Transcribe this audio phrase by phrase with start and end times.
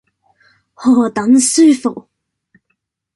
[0.73, 2.09] 何等舒服。